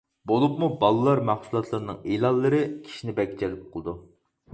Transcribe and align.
بولۇپمۇ 0.29 0.69
بالىلار 0.83 1.19
مەھسۇلاتلىرىنىڭ 1.29 1.99
ئېلانلىرى 2.13 2.61
كىشىنى 2.87 3.15
بەك 3.21 3.37
جەلپ 3.43 3.69
قىلىدۇ. 3.77 3.95